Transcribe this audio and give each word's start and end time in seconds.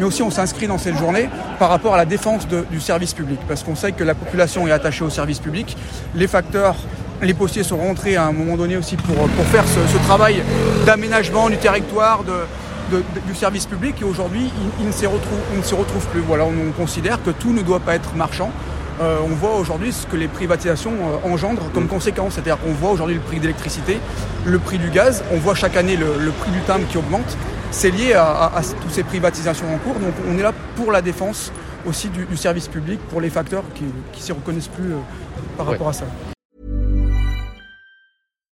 Mais 0.00 0.06
aussi 0.06 0.22
on 0.22 0.30
s'inscrit 0.30 0.66
dans 0.66 0.78
cette 0.78 0.96
journée 0.96 1.28
par 1.58 1.68
rapport 1.68 1.92
à 1.94 1.98
la 1.98 2.06
défense 2.06 2.48
de- 2.48 2.64
du 2.70 2.80
service 2.80 3.12
public, 3.12 3.38
parce 3.46 3.62
qu'on 3.62 3.76
sait 3.76 3.92
que 3.92 4.02
la 4.02 4.14
population 4.14 4.66
est 4.66 4.72
attachée 4.72 5.04
au 5.04 5.10
service 5.10 5.38
public. 5.40 5.76
Les 6.14 6.26
facteurs, 6.26 6.74
les 7.20 7.34
postiers 7.34 7.62
sont 7.64 7.76
rentrés 7.76 8.16
à 8.16 8.24
un 8.24 8.32
moment 8.32 8.56
donné 8.56 8.78
aussi 8.78 8.96
pour, 8.96 9.14
pour 9.14 9.44
faire 9.46 9.64
ce, 9.68 9.78
ce 9.92 9.98
travail 10.04 10.42
d'aménagement 10.86 11.50
du 11.50 11.58
territoire, 11.58 12.24
de, 12.24 12.32
de- 12.90 12.96
de- 13.14 13.20
du 13.28 13.34
service 13.34 13.66
public, 13.66 13.96
et 14.00 14.04
aujourd'hui 14.04 14.50
ils, 14.80 14.84
ils 14.84 14.86
ne 14.86 14.92
s'y 14.92 15.06
retrouve 15.06 16.06
plus. 16.10 16.20
Voilà, 16.26 16.44
on, 16.44 16.54
on 16.68 16.72
considère 16.72 17.22
que 17.22 17.30
tout 17.30 17.52
ne 17.52 17.60
doit 17.60 17.80
pas 17.80 17.94
être 17.94 18.14
marchand. 18.16 18.50
Euh, 19.02 19.18
on 19.24 19.34
voit 19.34 19.54
aujourd'hui 19.56 19.92
ce 19.92 20.06
que 20.06 20.16
les 20.16 20.28
privatisations 20.28 20.92
euh, 20.92 21.28
engendrent 21.32 21.70
comme 21.72 21.88
conséquence. 21.88 22.34
C'est-à-dire 22.34 22.58
qu'on 22.58 22.72
voit 22.72 22.90
aujourd'hui 22.90 23.14
le 23.16 23.20
prix 23.22 23.38
d'électricité, 23.40 23.98
le 24.44 24.58
prix 24.58 24.78
du 24.78 24.88
gaz, 24.90 25.22
on 25.32 25.36
voit 25.38 25.54
chaque 25.54 25.76
année 25.76 25.96
le, 25.96 26.06
le 26.18 26.30
prix 26.32 26.50
du 26.50 26.60
timbre 26.60 26.86
qui 26.90 26.98
augmente. 26.98 27.36
C'est 27.72 27.90
lié 27.90 28.12
à, 28.14 28.24
à- 28.26 28.58
à 28.58 28.62
toutes 28.62 28.92
ces 28.92 29.04
privatisations 29.04 29.72
en 29.74 29.78
cours. 29.78 29.94
Donc 29.94 30.14
on 30.28 30.36
est 30.38 30.42
là 30.42 30.52
pour 30.76 30.92
la 30.92 31.02
défense 31.02 31.52
aussi 31.86 32.08
du, 32.10 32.24
du 32.26 32.36
service 32.36 32.68
public, 32.68 33.00
pour 33.08 33.20
les 33.20 33.30
facteurs 33.30 33.64
qui 33.74 33.84
ne 33.84 33.90
s'y 34.20 34.32
reconnaissent 34.32 34.68
plus 34.68 34.92
euh, 34.92 34.98
par 35.56 35.66
rapport 35.66 35.88
à 35.88 35.92
ça. 35.92 36.04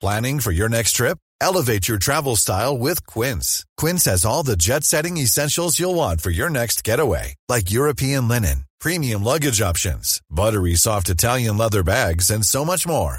Planning 0.00 0.40
for 0.40 0.52
your 0.52 0.68
next 0.68 0.96
trip? 0.96 1.18
Elevate 1.40 1.88
your 1.88 1.98
travel 1.98 2.36
style 2.36 2.76
with 2.78 3.04
Quince. 3.06 3.64
Quince 3.76 4.04
has 4.06 4.24
all 4.24 4.42
the 4.42 4.56
jet 4.56 4.82
setting 4.84 5.16
essentials 5.18 5.78
you'll 5.78 5.94
want 5.94 6.20
for 6.20 6.30
your 6.30 6.48
next 6.50 6.82
getaway, 6.84 7.34
like 7.48 7.70
European 7.70 8.28
linen, 8.28 8.64
premium 8.80 9.22
luggage 9.22 9.60
options, 9.60 10.20
buttery 10.30 10.74
soft 10.74 11.08
Italian 11.08 11.56
leather 11.56 11.82
bags, 11.82 12.30
and 12.30 12.44
so 12.44 12.64
much 12.64 12.86
more. 12.86 13.18